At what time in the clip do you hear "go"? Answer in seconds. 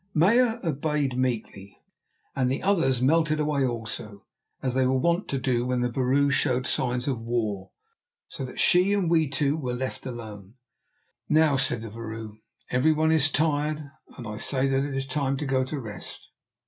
15.45-15.63